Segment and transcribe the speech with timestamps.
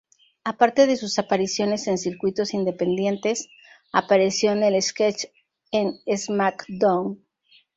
[0.43, 3.49] Aparte de sus apariciones en circuitos independientes,
[3.93, 5.25] apareció en un sketch
[5.69, 7.23] en SmackDown!